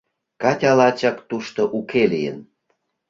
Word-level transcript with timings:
Катя 0.41 0.71
лачак 0.79 1.17
тушто 1.29 1.61
уке 1.77 2.03
лийын. 2.11 2.37